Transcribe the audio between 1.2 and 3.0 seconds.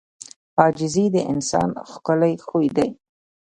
انسان ښکلی خوی دی.